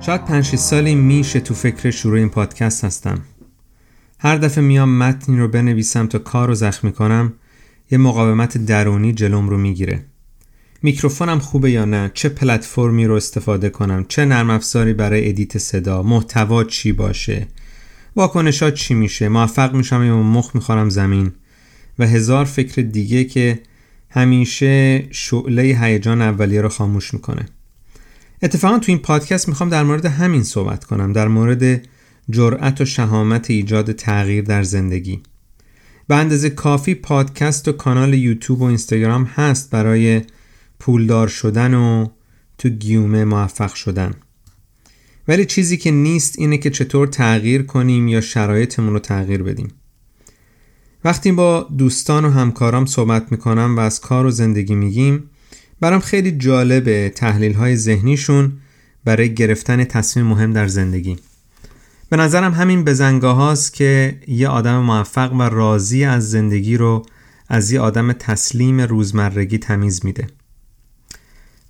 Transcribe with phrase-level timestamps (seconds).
[0.00, 3.20] شاید پنج سالی میشه تو فکر شروع این پادکست هستم.
[4.18, 7.32] هر دفعه میام متنی رو بنویسم تا کار رو زخمی کنم
[7.90, 10.04] یه مقاومت درونی جلوم رو می‌گیره.
[10.82, 16.02] میکروفونم خوبه یا نه؟ چه پلتفرمی رو استفاده کنم؟ چه نرم افزاری برای edit صدا؟
[16.02, 17.46] محتوا چی باشه؟
[18.16, 21.32] واکنشات چی میشه؟ موفق میشم یا مخ می‌خورم زمین؟
[21.98, 23.60] و هزار فکر دیگه که
[24.10, 27.46] همیشه شعله هیجان اولیه رو خاموش می‌کنه.
[28.42, 31.82] اتفاقا تو این پادکست می‌خوام در مورد همین صحبت کنم در مورد
[32.30, 35.22] جرأت و شهامت ایجاد تغییر در زندگی.
[36.08, 40.22] به اندازه کافی پادکست و کانال یوتیوب و اینستاگرام هست برای
[40.78, 42.06] پولدار شدن و
[42.58, 44.14] تو گیومه موفق شدن.
[45.28, 49.68] ولی چیزی که نیست اینه که چطور تغییر کنیم یا شرایطمون رو تغییر بدیم.
[51.04, 55.30] وقتی با دوستان و همکارام صحبت می‌کنم و از کار و زندگی میگیم
[55.80, 58.52] برام خیلی جالبه تحلیل های ذهنیشون
[59.04, 61.16] برای گرفتن تصمیم مهم در زندگی.
[62.10, 67.06] به نظرم همین بزنگاه هاست که یه آدم موفق و راضی از زندگی رو
[67.48, 70.26] از یه آدم تسلیم روزمرگی تمیز میده.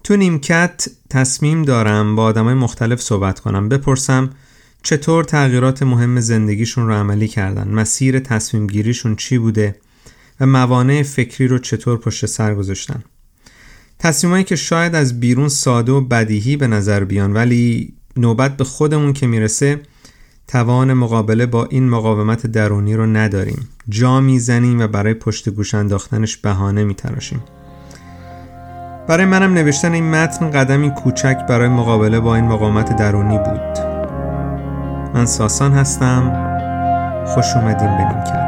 [0.04, 4.30] تو نیمکت تصمیم دارم با آدمای مختلف صحبت کنم بپرسم
[4.82, 9.76] چطور تغییرات مهم زندگیشون رو عملی کردن مسیر تصمیم گیریشون چی بوده
[10.40, 13.04] و موانع فکری رو چطور پشت سر گذاشتن.
[13.98, 19.12] تصمیمایی که شاید از بیرون ساده و بدیهی به نظر بیان ولی نوبت به خودمون
[19.12, 19.80] که می‌رسه
[20.48, 23.68] توان مقابله با این مقاومت درونی رو نداریم.
[23.88, 27.44] جا می‌زنیم و برای پشت گوش انداختنش بهانه میتراشیم.
[29.08, 33.78] برای منم نوشتن این متن قدمی کوچک برای مقابله با این مقاومت درونی بود.
[35.14, 36.32] من ساسان هستم.
[37.26, 38.47] خوش اومدین به نیمکت.